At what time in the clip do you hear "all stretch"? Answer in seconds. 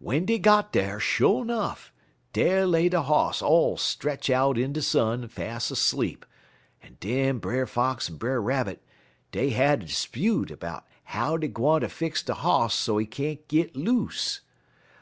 3.42-4.30